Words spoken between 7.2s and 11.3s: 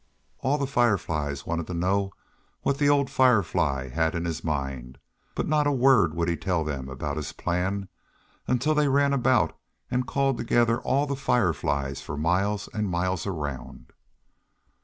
plan until they ran about and called together all the